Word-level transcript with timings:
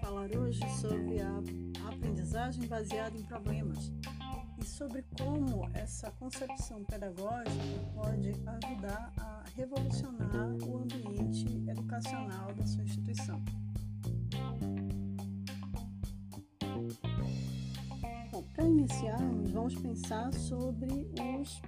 falar 0.00 0.28
hoje 0.36 0.60
sobre 0.80 1.18
a 1.18 1.42
aprendizagem 1.88 2.66
baseada 2.66 3.16
em 3.16 3.22
problemas 3.22 3.90
e 4.60 4.64
sobre 4.64 5.02
como 5.18 5.66
essa 5.72 6.10
concepção 6.10 6.84
pedagógica 6.84 7.54
pode 7.94 8.32
ajudar 8.46 9.12
a 9.18 9.44
revolucionar 9.56 10.54
o 10.62 10.76
ambiente 10.76 11.46
educacional 11.70 12.52
da 12.54 12.66
sua 12.66 12.84
instituição. 12.84 13.42
Para 18.54 18.64
iniciarmos, 18.64 19.50
vamos 19.52 19.74
pensar 19.76 20.32
sobre 20.34 21.10
os 21.40 21.62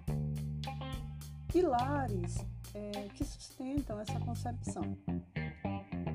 pilares 1.50 2.36
é, 2.74 3.08
que 3.14 3.24
sustentam 3.24 3.98
essa 3.98 4.20
concepção. 4.20 4.96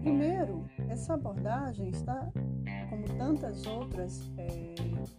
Primeiro, 0.03 0.65
essa 0.89 1.13
abordagem 1.13 1.87
está, 1.87 2.29
como 2.89 3.05
tantas 3.17 3.65
outras 3.65 4.29
é, 4.37 4.75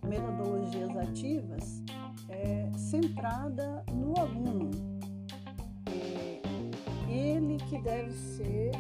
metodologias 0.07 0.95
ativas, 0.95 1.83
é, 2.29 2.71
centrada 2.77 3.83
no 3.95 4.13
aluno. 4.21 4.71
É, 5.89 6.43
ele 7.11 7.57
que 7.57 7.81
deve 7.81 8.13
ser, 8.13 8.73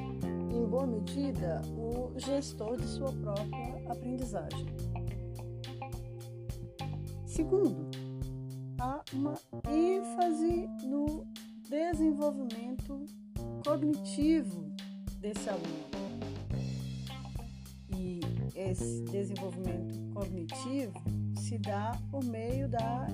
em 0.52 0.66
boa 0.66 0.86
medida, 0.86 1.62
o 1.74 2.12
gestor 2.18 2.76
de 2.76 2.86
sua 2.86 3.10
própria 3.10 3.90
aprendizagem. 3.90 4.66
Segundo, 7.24 7.88
há 8.78 9.02
uma 9.14 9.32
ênfase 9.72 10.68
no 10.84 11.26
desenvolvimento 11.66 13.06
cognitivo 13.66 14.74
desse 15.24 15.48
aluno. 15.48 15.88
E 17.96 18.20
esse 18.54 19.02
desenvolvimento 19.04 19.98
cognitivo 20.12 20.92
se 21.40 21.56
dá 21.56 21.98
por 22.10 22.22
meio 22.22 22.68
da 22.68 23.06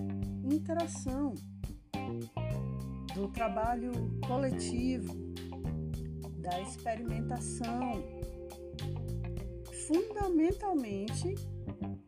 interação, 0.43 1.35
do 3.15 3.29
trabalho 3.29 3.93
coletivo, 4.27 5.15
da 6.41 6.61
experimentação. 6.61 8.03
Fundamentalmente, 9.87 11.35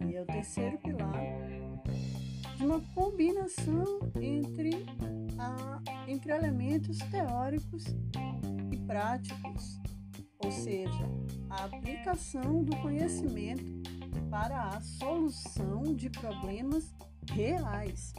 e 0.04 0.16
é 0.16 0.22
o 0.22 0.26
terceiro 0.26 0.78
pilar, 0.78 1.14
de 2.56 2.64
uma 2.64 2.80
combinação 2.92 4.00
entre, 4.20 4.84
a, 5.38 5.80
entre 6.08 6.32
elementos 6.32 6.98
teóricos 6.98 7.84
e 8.72 8.76
práticos 8.78 9.81
ou 10.44 10.50
seja, 10.50 11.08
a 11.50 11.64
aplicação 11.64 12.64
do 12.64 12.76
conhecimento 12.78 13.82
para 14.30 14.70
a 14.70 14.80
solução 14.80 15.94
de 15.94 16.08
problemas 16.10 16.92
reais. 17.30 18.12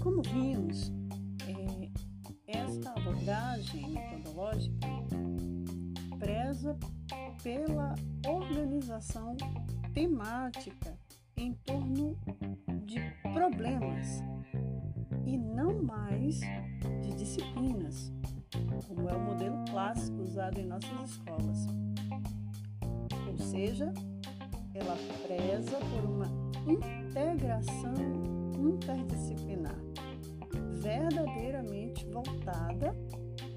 Como 0.00 0.22
vimos, 0.22 0.92
é, 1.48 1.90
esta 2.46 2.90
abordagem 2.90 3.90
metodológica 3.90 4.88
preza 6.18 6.78
pela 7.42 7.94
organização 8.26 9.36
temática 9.92 10.98
em 11.36 11.52
torno 11.52 12.16
problemas 13.34 14.22
e 15.26 15.36
não 15.36 15.82
mais 15.82 16.38
de 17.02 17.12
disciplinas, 17.16 18.12
como 18.86 19.08
é 19.08 19.12
o 19.12 19.20
modelo 19.20 19.64
clássico 19.68 20.22
usado 20.22 20.60
em 20.60 20.66
nossas 20.66 21.10
escolas. 21.10 21.66
Ou 23.26 23.36
seja, 23.36 23.92
ela 24.72 24.96
preza 25.26 25.76
por 25.78 26.04
uma 26.08 26.26
integração 26.64 27.94
interdisciplinar, 28.56 29.78
verdadeiramente 30.80 32.06
voltada 32.06 32.94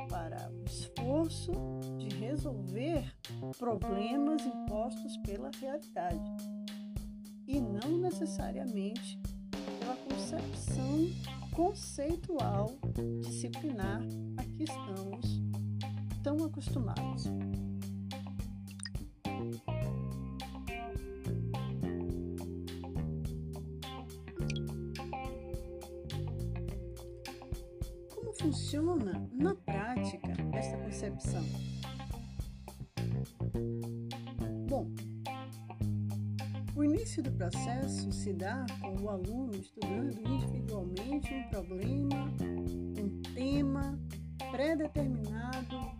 para 0.10 0.50
o 0.52 0.64
esforço 0.66 1.52
de 1.98 2.10
resolver 2.18 3.14
problemas 3.60 4.44
impostos 4.44 5.18
pela 5.18 5.52
realidade 5.62 6.32
e 7.48 7.60
não 7.62 7.98
necessariamente 8.00 9.20
concepção 10.28 11.10
conceitual 11.56 12.78
disciplinar 13.22 14.02
a 14.36 14.44
que 14.44 14.64
estamos 14.64 15.42
tão 16.22 16.44
acostumados. 16.44 17.24
Como 28.14 28.34
funciona 28.34 29.30
na 29.32 29.56
prática 29.56 30.34
esta 30.54 30.78
concepção? 30.78 31.77
Início 36.98 37.22
do 37.22 37.32
processo 37.32 38.12
se 38.12 38.34
dá 38.34 38.66
com 38.82 39.04
o 39.04 39.10
aluno 39.10 39.56
estudando 39.56 40.20
individualmente 40.28 41.32
um 41.32 41.50
problema, 41.50 42.26
um 42.42 43.22
tema 43.36 44.00
pré-determinado 44.50 45.92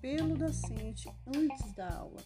pelo 0.00 0.34
docente 0.38 1.10
antes 1.26 1.72
da 1.74 1.92
aula. 1.92 2.20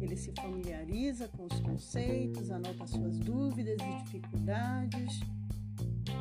Ele 0.00 0.16
se 0.16 0.32
familiariza 0.32 1.28
com 1.28 1.44
os 1.44 1.60
conceitos, 1.60 2.50
anota 2.50 2.88
suas 2.88 3.16
dúvidas 3.18 3.76
e 3.80 4.02
dificuldades, 4.02 5.20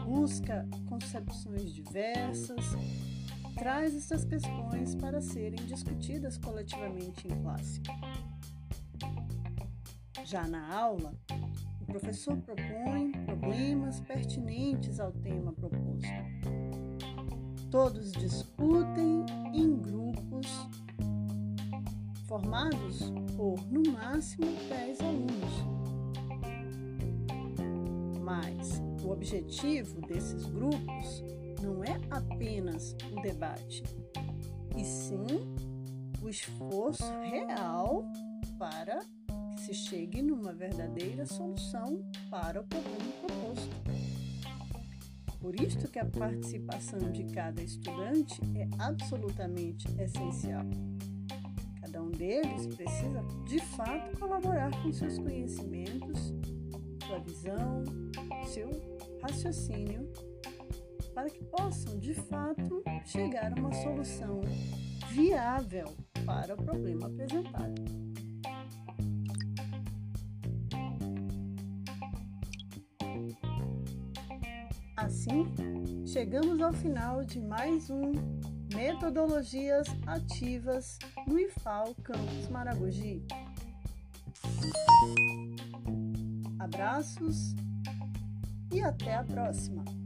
busca 0.06 0.68
concepções 0.88 1.74
diversas, 1.74 2.64
traz 3.56 3.96
essas 3.96 4.24
questões 4.24 4.94
para 4.94 5.20
serem 5.20 5.66
discutidas 5.66 6.38
coletivamente 6.38 7.28
em 7.28 7.42
classe. 7.42 7.82
Já 10.32 10.48
na 10.48 10.74
aula, 10.74 11.14
o 11.82 11.86
professor 11.86 12.38
propõe 12.38 13.12
problemas 13.26 14.00
pertinentes 14.00 14.98
ao 14.98 15.12
tema 15.12 15.52
proposto. 15.52 16.08
Todos 17.70 18.14
discutem 18.14 19.26
em 19.54 19.76
grupos 19.76 20.48
formados 22.30 23.12
por, 23.36 23.60
no 23.70 23.92
máximo, 23.92 24.46
10 24.70 25.02
alunos. 25.02 25.54
Mas 28.24 28.82
o 29.04 29.10
objetivo 29.10 30.00
desses 30.00 30.46
grupos 30.46 31.26
não 31.62 31.84
é 31.84 32.00
apenas 32.10 32.96
o 33.12 33.22
debate, 33.22 33.84
e 34.78 34.86
sim 34.86 35.28
o 36.24 36.30
esforço 36.30 37.04
real 37.22 38.06
para 38.58 39.02
se 39.62 39.76
chegue 39.76 40.24
numa 40.24 40.52
verdadeira 40.52 41.24
solução 41.24 42.04
para 42.32 42.62
o 42.62 42.64
problema 42.64 43.12
proposto. 43.22 43.70
Por 45.40 45.60
isto 45.60 45.88
que 45.88 46.00
a 46.00 46.06
participação 46.06 47.12
de 47.12 47.26
cada 47.26 47.62
estudante 47.62 48.42
é 48.56 48.68
absolutamente 48.80 49.88
essencial. 50.02 50.66
Cada 51.80 52.02
um 52.02 52.10
deles 52.10 52.68
precisa, 52.76 53.24
de 53.48 53.60
fato, 53.60 54.18
colaborar 54.18 54.72
com 54.82 54.92
seus 54.92 55.20
conhecimentos, 55.20 56.34
sua 57.06 57.20
visão, 57.20 57.84
seu 58.48 58.70
raciocínio, 59.22 60.12
para 61.14 61.30
que 61.30 61.44
possam, 61.46 62.00
de 62.00 62.16
fato, 62.16 62.84
chegar 63.06 63.54
a 63.54 63.60
uma 63.60 63.74
solução 63.74 64.42
viável 65.12 65.94
para 66.26 66.56
o 66.56 66.58
problema 66.58 67.08
apresentado. 67.08 68.11
Assim, 75.02 75.48
chegamos 76.06 76.62
ao 76.62 76.72
final 76.72 77.24
de 77.24 77.40
mais 77.42 77.90
um 77.90 78.12
Metodologias 78.76 79.88
Ativas 80.06 81.00
no 81.26 81.40
IFAL 81.40 81.96
Campus 82.04 82.48
Maragogi. 82.52 83.26
Abraços 86.60 87.56
e 88.72 88.80
até 88.80 89.16
a 89.16 89.24
próxima! 89.24 90.01